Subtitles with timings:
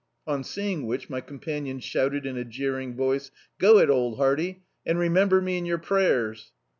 [0.25, 4.97] On seeing which my companion shouted in a jeering voice— "Go it, old hearty, and
[4.97, 6.51] remember me in yer prayers."